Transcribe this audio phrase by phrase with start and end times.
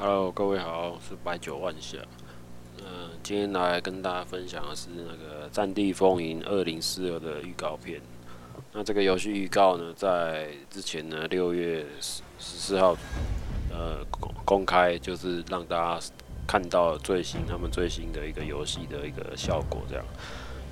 [0.00, 2.00] Hello，各位好，我是白酒万象。
[3.22, 8.00] 今天来跟大家分享的是那个《战地风云二零四二》的预告片。
[8.72, 12.96] 那这个游戏预告呢，在之前呢，六月十十四号，
[13.70, 14.04] 呃，
[14.44, 16.06] 公开，就是让大家
[16.46, 20.04] 看到最新他们最新的一个游戏的一个效果这样。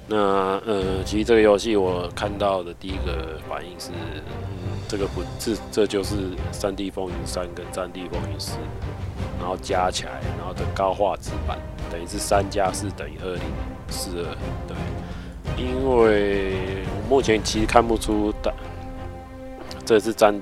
[0.09, 0.17] 那
[0.65, 6.15] 呃，其实这个游戏我看到的第一个反应是，嗯、这个不这这就是
[6.53, 8.53] 《三地风云三》跟《战地风云四》，
[9.41, 11.59] 然后加起来，然后的高画质版，
[11.91, 13.43] 等于是三加四等于二零
[13.89, 14.37] 四二，
[14.69, 14.77] 对。
[15.57, 18.53] 因为我目前其实看不出的，
[19.85, 20.39] 这是战，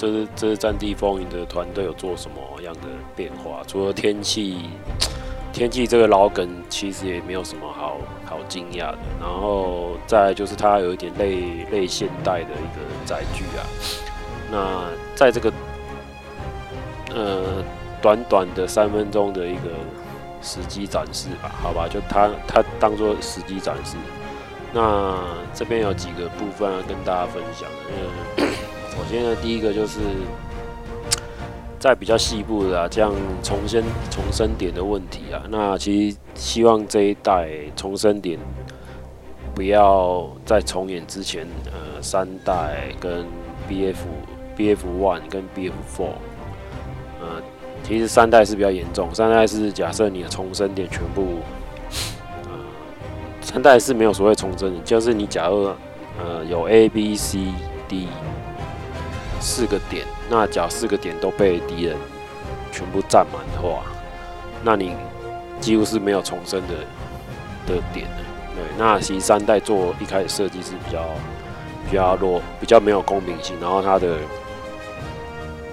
[0.00, 4.70] 这是这是《战地风云》的团队有做什么样的变化，除了天气。
[5.52, 13.66] 天气这个老梗其实也没有什么好好惊讶的，然后再就是它有一点类类现代的一个载具啊。
[14.48, 14.84] 那
[15.16, 15.52] 在这个
[17.12, 17.64] 呃
[18.00, 19.70] 短短的三分钟的一个
[20.40, 23.96] 实机展示吧，好吧，就它它当做实机展示。
[24.72, 25.18] 那
[25.52, 28.46] 这边有几个部分要跟大家分享的。
[28.90, 29.98] 首先呢，第一个就是。
[31.78, 33.10] 在比较细部的啊，这样
[33.42, 38.38] 重生重生点的问题啊，那其实希望这一代重生点
[39.54, 43.24] 不要在重演之前，呃，三代跟
[43.66, 43.96] BF
[44.58, 46.12] BF One 跟 BF Four，
[47.18, 47.40] 呃，
[47.82, 51.38] 其实三代是比较严重，三代是假设你的重生点全部，
[53.40, 55.72] 三代是没有所谓重生的，就是你假如
[56.22, 57.38] 呃有 A B C
[57.88, 58.06] D。
[59.40, 61.96] 四个点，那假四个点都被敌人
[62.70, 63.82] 全部占满的话，
[64.62, 64.94] 那你
[65.60, 66.74] 几乎是没有重生的
[67.66, 68.22] 的点的。
[68.54, 71.02] 对，那其实三代做一开始设计是比较
[71.88, 73.56] 比较弱，比较没有公平性。
[73.60, 74.18] 然后它的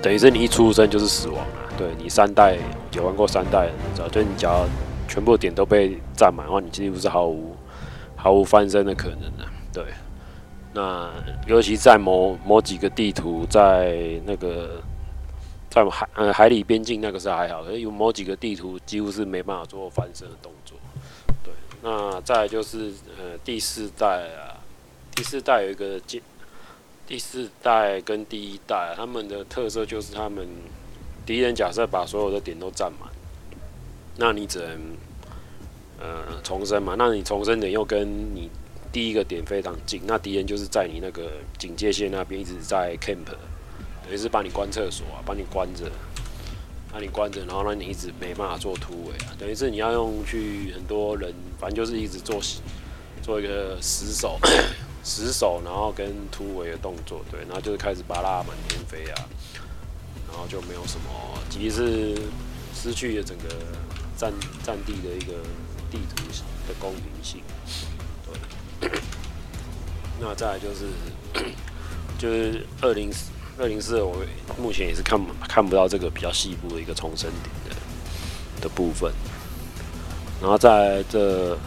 [0.01, 1.67] 等于是你一出生就是死亡啊。
[1.77, 2.57] 对，你三代
[2.93, 4.65] 有玩过三代，你知道，就你只要
[5.07, 7.55] 全部点都被占满的话，你几乎是毫无
[8.15, 9.45] 毫无翻身的可能的。
[9.73, 9.83] 对。
[10.77, 11.11] 那
[11.47, 14.79] 尤其在某某几个地图，在那个
[15.71, 20.77] 在海呃海里边境那个是还好，有某几个地图几乎是没办法做翻身的动作。
[21.43, 21.51] 对，
[21.81, 24.53] 那再就是呃第四代啊，
[25.15, 26.21] 第四代有一个第
[27.07, 30.47] 第四代跟第一代，他们的特色就是他们
[31.25, 33.09] 敌人假设把所有的点都占满，
[34.15, 34.79] 那你只能
[36.01, 38.47] 呃重生嘛，那你重生点又跟你。
[38.91, 45.91] 第一个点非常近，那敌人就是在你那个警戒线那边一直在 camp，等于是把你关厕所啊，把你关着，
[46.91, 52.41] 把你关着，然后让你一直没办法做突围啊，等于是你要用去很多人，反正就是一直做
[53.21, 54.39] 做一个死守，
[55.03, 59.25] 死守，然后跟突围的动作，对，然后就是开始巴拉满天飞啊，
[60.29, 62.21] 然后就没有什么，其实是
[62.73, 63.43] 失去了整个
[64.15, 64.33] 战
[64.63, 65.33] 战地的一个
[65.91, 66.23] 地图
[66.67, 67.41] 的公平性。
[70.19, 70.85] 那再来就是，
[72.17, 73.11] 就是二零
[73.59, 74.17] 二零四，我
[74.57, 79.11] 目前也是看看不到这个比较细部的一个重生点的的部分。
[80.41, 81.57] 然后在这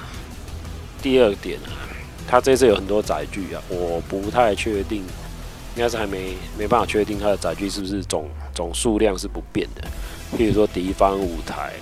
[1.02, 1.70] 第二点啊，
[2.28, 4.98] 它这次有很多载具啊，我不太确定，
[5.76, 9.82] 应该是还没没办法确定它的载具是不是总总数量是不变的。
[10.36, 11.72] 譬如说敌方五台，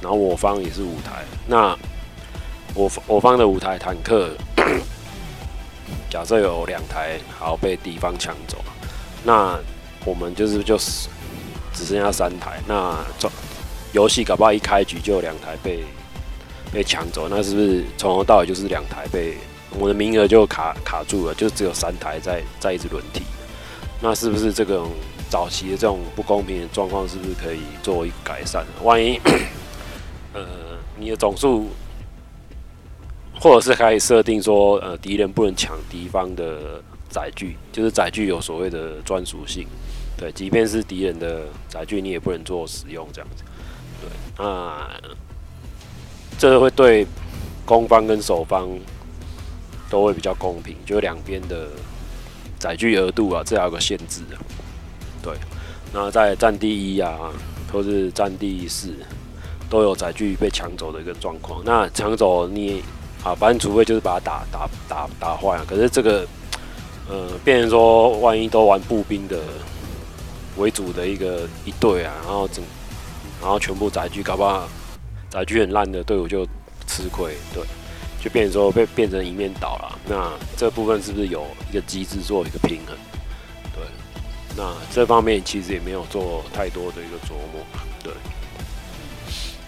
[0.00, 1.76] 然后我方也是五台，那。
[2.74, 4.30] 我我方的五台坦克，
[6.10, 8.56] 假设有两台好被敌方抢走，
[9.24, 9.58] 那
[10.04, 11.08] 我们就是就是
[11.74, 13.30] 只剩下三台，那这
[13.92, 15.84] 游戏搞不好一开局就有两台被
[16.72, 19.36] 被抢走，那是不是从头到尾就是两台被
[19.78, 23.22] 我的名额就卡卡住了，就只有三台在在一直轮替？
[24.00, 24.90] 那是不是这种
[25.28, 28.64] 早期的这种不公平的状况，是不是可以做一改善？
[28.82, 29.20] 万一
[30.32, 30.46] 呃
[30.96, 31.68] 你的总数。
[33.40, 39.64] 或者是可以设定说，呃，敌人不能抢敌方的载具，就是载具有所谓的专属性，
[40.16, 43.44] 对，即便是敌人的载具，你也不能做使用这样子，
[44.00, 44.90] 对，那
[46.36, 47.06] 这会对
[47.64, 48.68] 攻方跟守方
[49.88, 51.68] 都会比较公平，就两边的
[52.58, 54.36] 载具额度啊，这有个限制啊，
[55.22, 55.32] 对，
[55.92, 57.16] 那在战地一啊，
[57.72, 58.92] 或是战地四
[59.70, 62.82] 都有载具被抢走的一个状况，那抢走你。
[63.24, 65.64] 啊，反正除非就是把它打打打打坏啊。
[65.68, 66.26] 可是这个，
[67.08, 69.40] 呃，变成说，万一都玩步兵的，
[70.56, 72.64] 为主的一个一队啊，然后整，
[73.40, 74.68] 然后全部载具搞不好
[75.30, 76.46] 载具很烂的队伍就
[76.86, 77.64] 吃亏，对，
[78.22, 79.98] 就变成说被变成一面倒了。
[80.08, 82.96] 那这部分是不是有一个机制做一个平衡？
[83.74, 83.82] 对，
[84.56, 87.60] 那这方面其实也没有做太多的一个琢磨，
[88.02, 88.12] 对。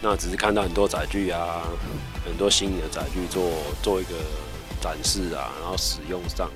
[0.03, 1.61] 那只是看到很多载具啊，
[2.25, 3.43] 很多新的载具做
[3.83, 4.15] 做一个
[4.81, 6.51] 展示啊，然后使用上，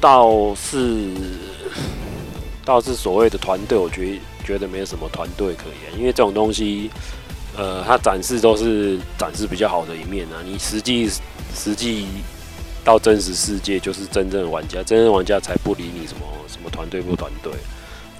[0.00, 1.14] 倒是
[2.64, 6.90] 倒是所谓的团队，我觉觉得没有什么团队可言，因为这种东西，
[7.56, 11.08] 呃，它展示都是展示比较好的一面啊，你实际
[11.54, 12.08] 实际
[12.84, 17.52] 到真实世界，就是真正的玩家，真正玩家才不理你什么什么团队不团队。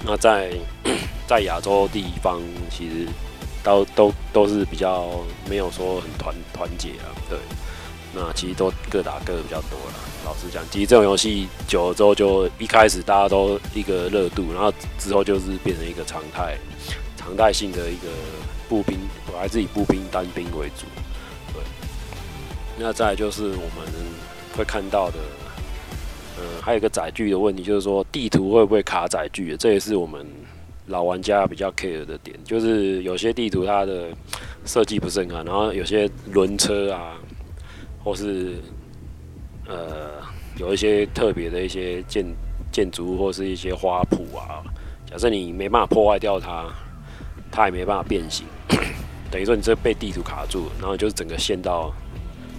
[0.05, 0.52] 那在
[1.26, 2.40] 在亚洲地方，
[2.70, 3.08] 其实。
[3.62, 5.09] 都都都是比较
[5.49, 7.38] 没有说很团团结啊，对，
[8.14, 9.94] 那其实都各打各的比较多了。
[10.25, 16.56] 老实讲，其实这种游戏久了之后，就一开始大家都一个热度，然后之后就是变成一个常态，
[17.17, 18.09] 常态性的一个
[18.69, 18.99] 步兵，
[19.32, 20.87] 我还是以步兵单兵为主。
[21.53, 21.62] 对，
[22.79, 23.93] 那再来就是我们
[24.56, 25.19] 会看到的，
[26.38, 29.56] 嗯，还有一个载具的问题，就是说地图会不会卡载具？
[29.56, 30.26] 这也是我们。
[30.87, 34.08] 老玩家比较 care 的点，就是有些地图它的
[34.64, 37.17] 设计不是很好，然后有些轮车啊，
[38.02, 38.56] 或是
[39.69, 40.11] 呃
[40.58, 42.26] 有一些特别的一些建
[42.73, 44.62] 建筑或是一些花圃啊，
[45.06, 46.69] 假设你没办法破坏掉它，
[47.50, 48.44] 它也没办法变形，
[49.31, 51.94] 等于说你这被地图卡住，然后就是整个陷到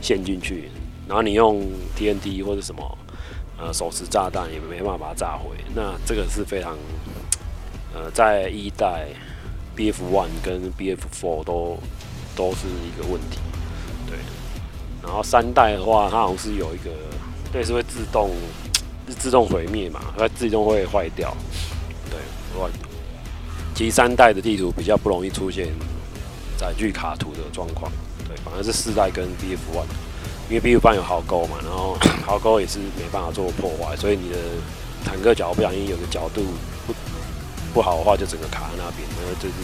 [0.02, 0.70] 陷进去，
[1.08, 1.62] 然后你用
[1.98, 2.98] TNT 或者什么
[3.60, 6.78] 呃手持炸弹也没办法把它炸毁，那这个是非常。
[7.96, 9.06] 呃，在一代
[9.78, 11.78] BF One 跟 BF Four 都
[12.36, 13.38] 都是一个问题，
[14.08, 14.18] 对。
[15.04, 16.90] 然后三代的话，它好像是有一个，
[17.52, 18.32] 对，是会自动
[19.08, 21.36] 自动毁灭嘛，它自动会坏掉，
[22.10, 22.20] 对。
[23.76, 25.68] 其实三代的地图比较不容易出现
[26.58, 27.92] 载具卡图的状况，
[28.28, 28.36] 对。
[28.38, 29.86] 反而是四代跟 BF One，
[30.50, 31.96] 因为 BF One 有壕沟嘛，然后
[32.26, 34.38] 壕沟也是没办法做破坏，所以你的
[35.06, 36.42] 坦克脚不小心有个角度
[36.88, 36.94] 不。
[37.74, 39.56] 不好的话就整个卡在那边，那就是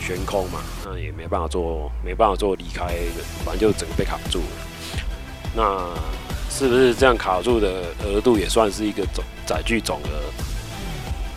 [0.00, 4.44] 悬空嘛，那也没办法做，没办法做离开的，反正就整个被卡住了。
[5.54, 5.88] 那
[6.48, 10.22] 是不是这样卡住的额度也算是一个总载具总额？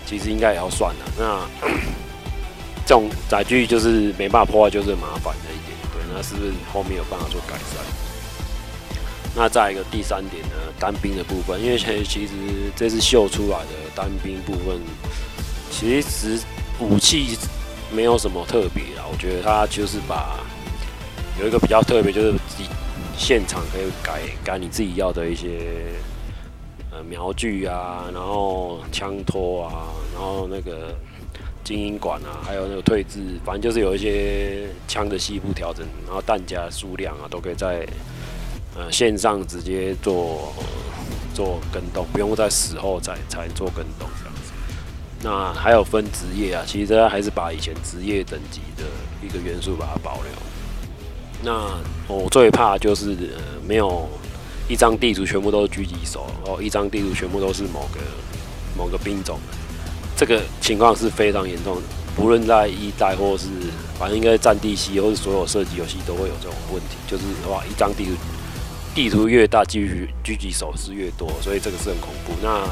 [0.05, 1.05] 其实应该也要算的。
[1.17, 1.67] 那
[2.85, 5.75] 这种载具就是没办法破坏，就是麻烦的一点。
[5.91, 7.83] 对，那是不是后面有办法做改善？
[9.35, 12.33] 那再一个第三点呢，单兵的部分，因为其实
[12.75, 14.79] 这次秀出来的单兵部分。
[15.77, 16.39] 其实
[16.79, 17.37] 武器
[17.93, 20.39] 没有什么特别啊，我觉得它就是把
[21.37, 22.69] 有一个比较特别，就是自己
[23.17, 25.91] 现场可以改改你自己要的一些
[26.91, 30.95] 呃瞄具啊，然后枪托啊，然后那个
[31.61, 37.85] 精英管啊，还有那个退置，反正就是有一些枪的细部调整，然后弹夹数量啊，都可以在
[38.77, 40.53] 呃线上直接做
[41.33, 44.07] 做跟动，不用在死后再才做跟动。
[45.25, 48.83] 那还有分职业啊，其实还是把以前职业等级的
[49.23, 50.31] 一个元素把它保留。
[51.43, 51.67] 那
[52.07, 54.07] 我最怕就是呃没有
[54.69, 57.99] 一张地图全部都是狙击手，哦，一张地图全部都是某个
[58.77, 59.39] 某个兵种，
[60.15, 61.81] 这个情况是非常严重的。
[62.15, 63.47] 不论在一代或是
[63.97, 68.11] 反正应该战地系或是所有射击游戏都会有这种问题，就是哇一张地图
[68.93, 72.33] 地图越大，狙击狙击手是越多，所以这个是很恐怖。
[72.43, 72.63] 那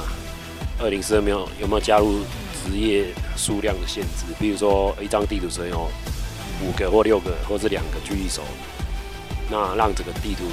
[0.80, 2.20] 二零四二没有有没有加入？
[2.66, 3.06] 职业
[3.36, 5.90] 数量的限制，比如说一张地图只有
[6.64, 8.42] 五个或六个，或是两个狙击手，
[9.50, 10.46] 那让整个地图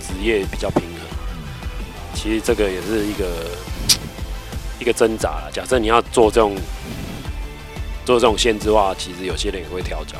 [0.00, 1.00] 职业比较平衡。
[2.14, 3.26] 其实这个也是一个
[4.80, 5.50] 一个挣扎了。
[5.52, 6.56] 假设你要做这种
[8.04, 10.16] 做这种限制的话，其实有些人也会跳脚。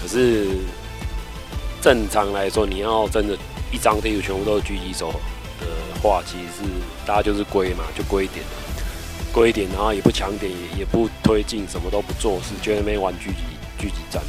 [0.00, 0.58] 可是
[1.80, 3.38] 正常来说，你要真的，
[3.70, 5.12] 一张地图全部都是狙击手
[5.60, 5.66] 的
[6.02, 6.68] 话，其实是
[7.06, 8.44] 大家就是归嘛，就归一点。
[9.32, 13.42] 贵一点，然后也不强点，也也不推进，什么都不做，是觉得没玩狙击
[13.78, 14.22] 狙击战，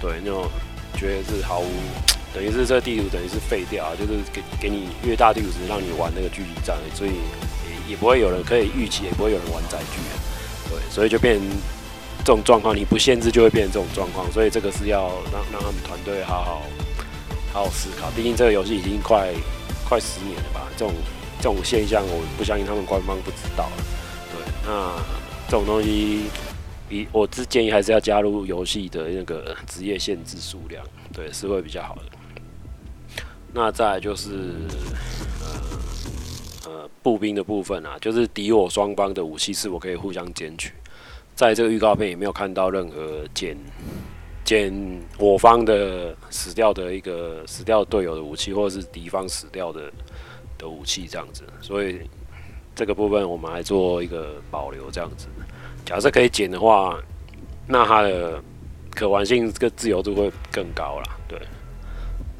[0.00, 0.50] 对，那种
[0.96, 1.68] 觉得是毫无，
[2.34, 10.00] 等于是这个地图等于是废掉啊，就是给给你越大地图只让你玩那个狙击战，所以也也不会有人可以预期，也不会有人玩载具，
[10.68, 11.48] 对，所以就变成
[12.18, 16.62] 这种状况，你不限制就会变成这种状况，所以这个是要让让他们团队好好
[17.52, 19.32] 好好思考，毕竟这个游戏已经快
[19.88, 20.92] 快十年了吧，这种
[21.38, 23.70] 这种现象我不相信他们官方不知道。
[24.64, 24.96] 那
[25.46, 26.24] 这种东西，
[26.88, 32.02] 比我之建议还是要加入游戏的那个 职业限制数量，对，是会比较好的。
[33.52, 34.54] 那再就是，
[36.64, 40.72] 呃呃步兵的部分啊，就是敌我双方的武器是否可以互相捡取。
[41.34, 43.56] 在这个预告片也没有看到任何捡
[44.44, 49.92] 捡我方的死掉的一个死掉队友的武器，或者是敌方死掉的
[50.56, 51.42] 的武器这样子。
[51.60, 52.00] 所以
[52.74, 55.26] 这个部分我们来做一个保留这样子。
[55.84, 56.96] 假设可以减的话，
[57.66, 58.42] 那它的
[58.94, 61.16] 可玩性跟自由度会更高啦。
[61.28, 61.38] 对，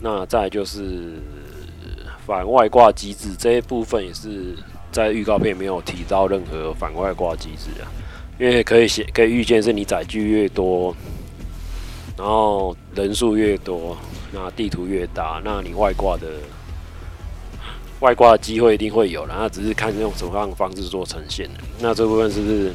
[0.01, 1.21] 那再就是
[2.27, 4.57] 反外挂机制这一部分也是
[4.91, 7.91] 在预告片没有提到任何反外挂机制啊。
[8.39, 10.95] 因为可以写，可以预见是你载具越多，
[12.17, 13.97] 然后人数越多，
[14.33, 16.27] 那地图越大，那你外挂的
[18.03, 21.49] 外挂的机会一定会有，然后只是看用什么样的方式做呈现。
[21.79, 22.73] 那这部分是不是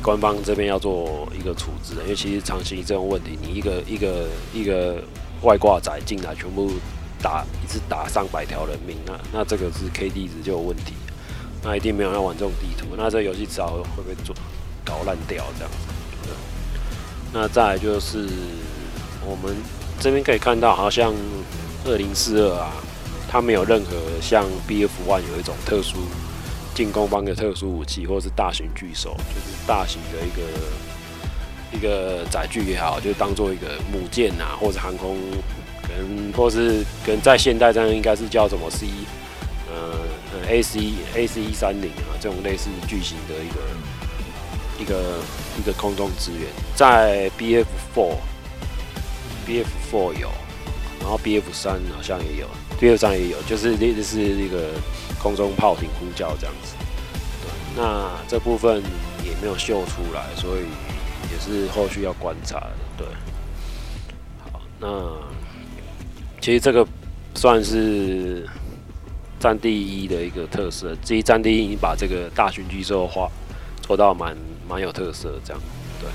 [0.00, 1.94] 官方这边要做一个处置？
[2.04, 5.02] 因为其实长期这种问题，你一个一个一个
[5.42, 6.70] 外挂仔进来，全部
[7.20, 10.94] 打一次打上百条人命，那那这个是 KD 值就有问题。
[11.64, 14.32] 那一定没有要玩这种地图，那这游戏迟早会被做
[14.84, 15.72] 搞烂掉这样。
[17.32, 18.28] 那再来就是
[19.24, 19.56] 我们
[19.98, 21.12] 这边可以看到，好像
[21.86, 22.72] 二零四二啊，
[23.32, 26.00] 它没有任何像 BF One 有一种特殊
[26.74, 35.16] 进攻方的特殊武器，或者是大型巨兽，就是大型的一个一个载具也好，就当做一个母舰啊，或者航空，
[35.80, 38.86] 可能或是跟在现代战争应该是叫什么 C
[39.70, 39.98] 呃。
[40.48, 40.80] A C
[41.14, 45.18] A C 一三零啊，这种类似巨型的一个一个
[45.58, 48.16] 一个空中支援，在 B F four
[49.46, 50.30] B F four 有，
[51.02, 52.46] 然后 B F 三好像也有
[52.80, 54.70] ，B F 三也有，就是类似是一个
[55.20, 56.74] 空中炮艇呼叫这样子。
[57.42, 58.82] 对，那这部分
[59.22, 60.62] 也没有秀出来，所以
[61.30, 62.70] 也是后续要观察的。
[62.96, 63.06] 对，
[64.50, 64.88] 好，那
[66.40, 66.86] 其实这个
[67.34, 68.48] 算是。
[69.42, 73.28] 战地一的一个特色，至于战地一已经把这个大型巨兽化
[73.80, 74.36] 做到蛮
[74.68, 75.60] 蛮有特色，这样
[76.00, 76.08] 对。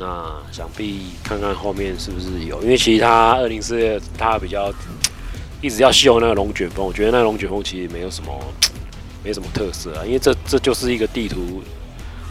[0.00, 4.72] 那想必看看后面是不是有，因为其实他二零四他比较
[5.60, 8.32] 一直要秀那个龙卷风，我觉得那龙卷风其实没有什么
[9.22, 11.62] 没什么特色啊，因为这这就是一个地图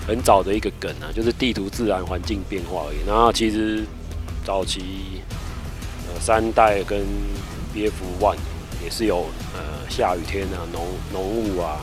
[0.07, 2.97] 很早的一个梗啊，就是地图自然环境变化而已。
[3.07, 3.85] 然后其实
[4.43, 5.21] 早期
[6.07, 6.99] 呃三代跟
[7.73, 8.35] BF One
[8.83, 9.79] 也是有呃。
[9.89, 11.81] 下雨天啊，浓浓雾啊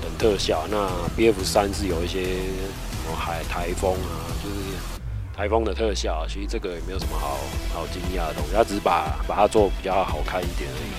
[0.00, 0.66] 等特效。
[0.70, 4.97] 那 BF 三是有一些什么海台风啊，就是
[5.38, 6.26] 台风的特效。
[6.28, 7.38] 其实这个也没有什么好
[7.72, 10.90] 好惊讶的东西，他只是把把它做比较好看一点而已。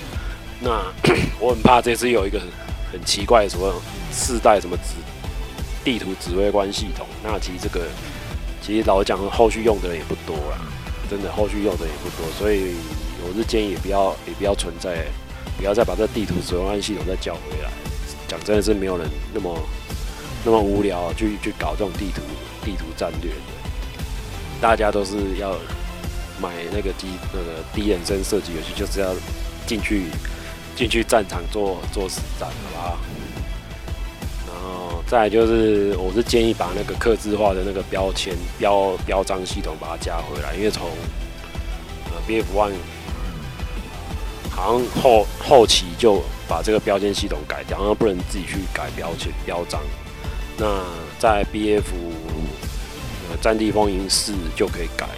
[0.60, 0.70] 那
[1.38, 2.48] 我很怕这次有一个很，
[2.92, 3.70] 很奇怪的什么
[4.10, 4.94] 四代什么指
[5.84, 7.06] 地图指挥官系统。
[7.22, 7.86] 那其实这个
[8.62, 10.56] 其实老实讲，后续用的人也不多啦，
[11.10, 12.76] 真的后续用的也不多，所以
[13.22, 15.04] 我是建议也不要也不要存在。
[15.58, 17.68] 不要再把这地图指挥官系统再叫回来。
[18.26, 19.54] 讲真的是没有人那么
[20.42, 22.22] 那么无聊去去搞这种地图
[22.64, 23.59] 地图战略的。
[24.60, 25.52] 大家都是要
[26.40, 29.14] 买那个机那个第一人称射击游戏，就是要
[29.66, 30.04] 进去
[30.76, 32.98] 进去战场做做实战，好不好？
[34.46, 40.86] 然后再就是，我是建议把那个克制化的那个标签标标章系统把它加回来，因为从
[42.06, 42.72] 呃 BF One。
[44.52, 49.80] 好像后后期就把这个标签系统改掉，然后不能自己去改标签标章。
[50.58, 50.66] 那
[51.18, 51.82] 在 BF
[53.30, 55.08] 呃战地风云四就可以改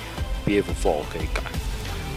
[0.47, 1.43] ，BF Four 可以改，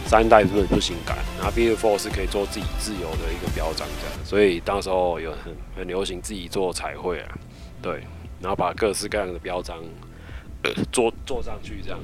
[0.06, 1.16] 三代是不是不行改？
[1.38, 7.38] 然后 BF Four 是可以做自己自由的一个标章这样，所以当时候有很很流行自己做彩绘啊，
[7.82, 8.02] 对，
[8.40, 9.78] 然后把各式各样的标章
[10.62, 11.98] 呃 做做上去这样。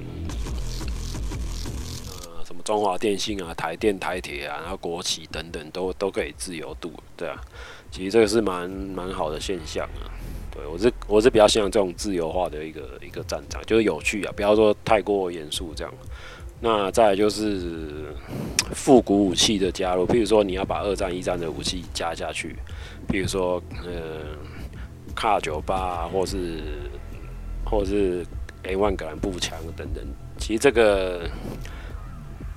[2.45, 7.41] 什么中华电信啊，台电、台铁啊，然后国企等等，都都可以自由度，对啊，
[7.91, 10.11] 其实这个是蛮蛮好的现象啊。
[10.55, 15.93] 对我是我是比较喜欢这种自由化的一个一个战场，就是有趣啊，不要说太过严肃这样。
[16.61, 18.15] 那再来就是
[18.75, 22.55] 复古武器的加入，譬如说你要把二战、一战的武器加下去，
[23.09, 24.37] 譬如说呃
[25.15, 26.61] 卡九八，或是
[27.65, 28.25] 或是
[28.65, 30.05] A 万格兰步枪等等，
[30.39, 31.29] 其实这个。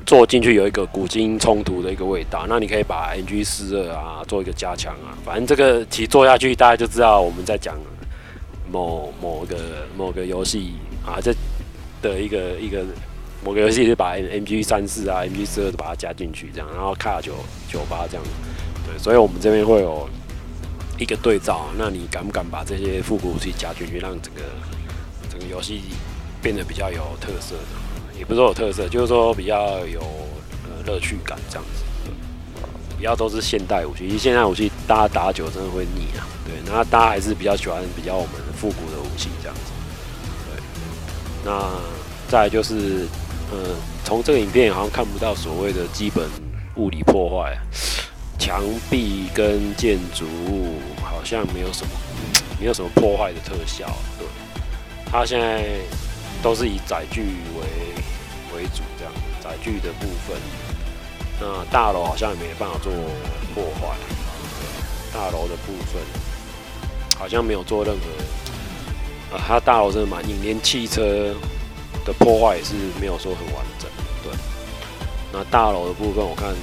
[0.05, 7.75] 做进去有一个古今冲突的一个味道，那你可以把 MG 四二啊做一个加强啊，反正这个其实做下去大家就知道我们在讲
[8.71, 9.57] 某某个
[9.97, 11.33] 某个游戏啊，这
[12.03, 12.85] 的一个一个
[13.43, 17.33] 某个游戏是把 MG 三四啊 MG 四二都把它加进去这样，然后卡九
[17.67, 18.23] 九八这样，
[18.85, 20.07] 对，所以我们这边会有
[20.99, 24.41] 一个对照，那你敢不敢把这些复古武器加进去，让整个
[25.31, 25.81] 整个游戏
[26.43, 27.84] 变得比较有特色的？
[28.17, 29.99] 也不是说有特色，就是说比较有
[30.63, 31.83] 呃乐趣感这样子。
[32.97, 36.25] 比较都是现代武器，因为现代武器大家打久真的会腻啊。
[36.45, 39.71] 对，那大家还是比较喜欢比较我们复古的武器这样子。
[40.49, 40.63] 对，
[41.43, 41.69] 那
[42.29, 43.05] 再来就是，
[43.51, 46.25] 呃，从这个影片好像看不到所谓的基本
[46.77, 47.57] 物理破坏，
[48.39, 51.91] 墙壁跟建筑物好像没有什么，
[52.59, 53.85] 没有什么破坏的特效。
[54.17, 54.25] 对，
[55.11, 55.65] 它现在
[56.45, 57.65] 都是以载具为
[58.55, 59.11] 为主这样，
[59.41, 60.37] 载具的部分。
[61.41, 62.93] 那大楼好像也没办法做
[63.55, 63.97] 破坏，
[65.11, 65.99] 大楼的部分
[67.17, 71.33] 好像没有做任何，啊，它大楼真的蛮硬，连汽车
[72.05, 73.89] 的破坏也是没有说很完整。
[74.23, 74.31] 对，
[75.33, 76.53] 那大楼的部分我看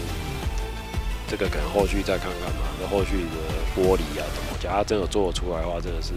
[1.27, 6.13] 这个可能后续再看看嘛，那后续的玻璃啊怎么，假如它真的做出来的话，真的是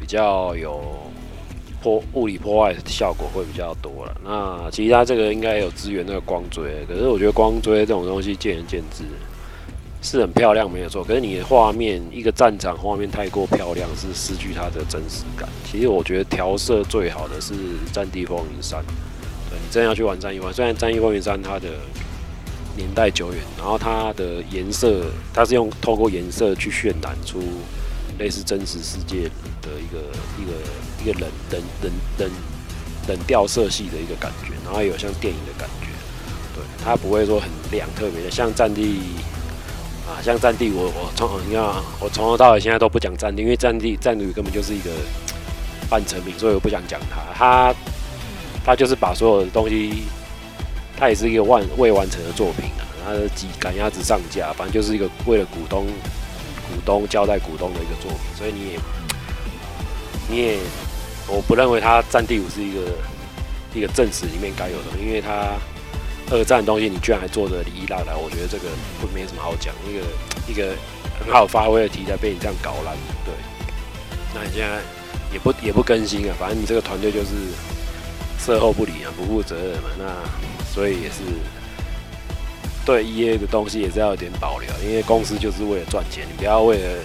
[0.00, 1.11] 比较有。
[1.82, 4.16] 破物理破坏效果会比较多了。
[4.24, 9.02] 那其他这个应该有支援那个光锥，可是我觉得光锥这种东西见仁见智，
[10.00, 11.02] 是很漂亮没有错。
[11.02, 15.48] 可是你的画面一个战场画面太过漂亮，是失去它的真实感。
[15.64, 17.54] 其实我觉得调色最好的是
[17.92, 18.80] 《战地风云三》。
[19.50, 21.68] 对，你真要去玩《战地风》，虽然《战地风云三》它的
[22.76, 27.42] 年代久远，然后它的颜色它是用透过颜色去渲染出
[28.18, 29.28] 类似真实世界
[29.62, 29.98] 的一个
[30.38, 30.52] 一个。
[31.02, 32.30] 一个冷冷冷冷
[33.08, 35.88] 冷调色系的一个感觉，然后有像电影的感觉，
[36.54, 39.00] 对，它不会说很亮，特别的像战地
[40.06, 41.60] 啊，像战地我我从你看
[41.98, 44.92] 我从头到尾现在都不讲战地，因为战地战旅根本就是一个
[45.90, 47.20] 半成品，所以我不想讲它。
[47.34, 47.74] 它
[48.64, 50.04] 它就是把所有的东西，
[50.96, 55.84] 它也是一个完未完成的作品啊，它的几赶鸭子上架，反正就是一个为了股东
[56.68, 58.78] 股东交代股东的一个作品，所以你也
[60.32, 60.58] 你也。
[61.28, 62.80] 我不认为他战地五是一个
[63.72, 65.54] 一个正史里面该有的，因为他
[66.30, 68.64] 二战的东西你居然还做得哩哩啦啦，我觉得这个
[69.00, 69.72] 不没什么好讲。
[69.88, 70.00] 一个
[70.48, 70.74] 一个
[71.20, 73.32] 很好发挥的题材被你这样搞烂，对。
[74.34, 74.80] 那你现在
[75.32, 77.30] 也不也不更新啊，反正你这个团队就是
[78.38, 79.90] 售后不理啊，不负责任嘛。
[79.96, 80.04] 那
[80.74, 81.22] 所以也是
[82.84, 86.98] 对 EA 的东西也是要有点保留，因为公司就是为了赚钱，你不要为了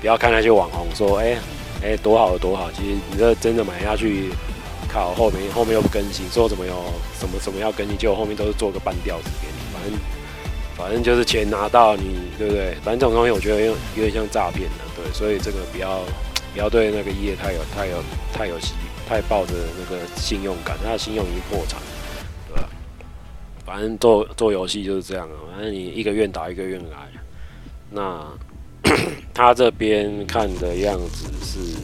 [0.00, 1.36] 不要看那些网红说，哎、
[1.84, 2.70] 哎、多好多好！
[2.70, 4.30] 其实你这真的买下去，
[4.88, 6.72] 靠后面后面又不更新，说什么有
[7.18, 9.58] 什么什么要更新，结果后面都是做个半吊子给你。
[9.74, 10.00] 反正
[10.76, 12.76] 反正就是钱拿到你，对不对？
[12.84, 15.12] 反正这种东西我觉得有有点像诈骗的，对。
[15.12, 16.02] 所以这个不要
[16.54, 18.56] 不要对那个业太有太有太有
[19.08, 21.80] 太抱着那个信用感，他的信用已经破产，
[22.48, 22.68] 对吧？
[23.66, 27.08] 反正做做游戏就是这样啊，反正你一个愿打一个愿挨，
[27.90, 28.24] 那。
[29.34, 31.74] 他这边看的样子是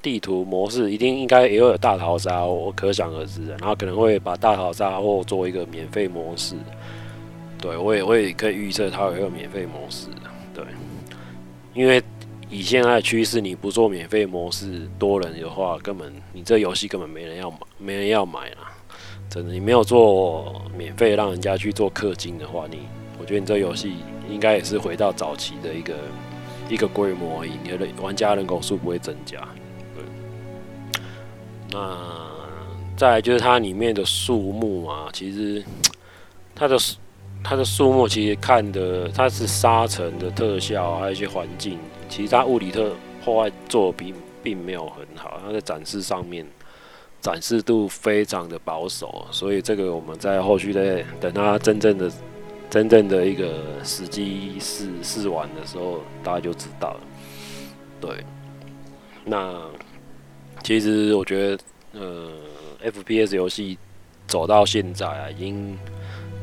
[0.00, 3.56] 地图模式，一定应该也有大逃杀，我可想而知的。
[3.58, 6.54] 然后可能会把大逃杀或做一个免费模式。
[7.60, 10.06] 对，我也我也可以预测它有一个免费模式。
[10.54, 10.64] 对，
[11.74, 12.02] 因为
[12.48, 18.72] 以现在的趋势，你不做免费模式，多人的话，根本你这游戏根本没人要买，没人要买啦。
[19.28, 22.78] 真的，你没有做免费让人家去做氪金的话，你
[23.20, 23.96] 我觉得你这游戏
[24.30, 25.92] 应该也是回到早期的一个。
[26.74, 29.38] 一个规模而已，你的玩家人口数不会增加。
[29.94, 31.02] 对，
[31.72, 31.96] 那
[32.96, 35.64] 再就是它里面的树木啊，其实
[36.54, 36.78] 它的
[37.42, 41.78] 它的树木其实看的它是沙尘的特效，还有一些环境，
[42.08, 42.92] 其实它物理特
[43.24, 46.46] 破坏做比并没有很好，它在展示上面
[47.20, 52.10] 展示度非常的保守，所以这个我们在后续再等它真正的。
[52.70, 57.00] 真正的一个实际试试玩的时候，大家就知道了。
[58.00, 58.24] 对，
[59.24, 59.60] 那
[60.62, 61.58] 其实我觉得，
[61.94, 62.30] 呃
[62.84, 63.76] ，FPS 游戏
[64.28, 65.76] 走到现在啊，已经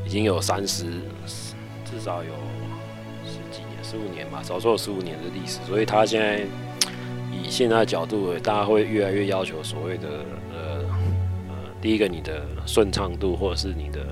[0.04, 0.84] 已经有三十，
[1.86, 2.34] 至少有
[3.24, 5.60] 十几年、十五年吧，少说有十五年的历史。
[5.66, 6.40] 所以，他现在
[7.32, 10.08] 以现在的角度，大家会越来越要求所谓的
[10.52, 10.84] 呃
[11.48, 14.06] 呃，第一个你的顺畅度，或者是你的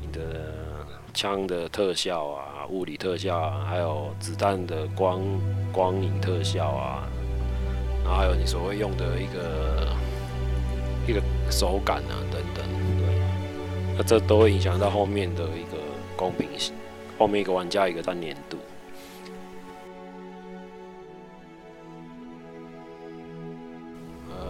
[0.00, 0.45] 你的。
[1.16, 5.22] 枪的特效啊，物理特效啊，还有子弹的光
[5.72, 7.08] 光影特效啊，
[8.04, 9.96] 然后还有你所谓用的一个
[11.08, 12.64] 一个手感啊等等，
[12.98, 15.78] 对，那这都会影响到后面的一个
[16.14, 16.74] 公平性，
[17.18, 18.58] 后面一个玩家一个粘连度。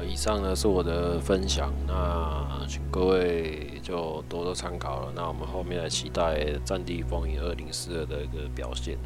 [0.09, 5.13] 以上呢是我的分享，那请各位就多多参考了。
[5.15, 8.99] 那我们后面来期待战地风云二零四二的一个表现。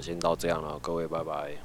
[0.00, 1.56] 先到这样了各位拜拜。